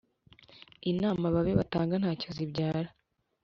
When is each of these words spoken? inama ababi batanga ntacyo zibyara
inama 0.91 1.23
ababi 1.27 1.51
batanga 1.59 1.95
ntacyo 2.01 2.29
zibyara 2.37 2.89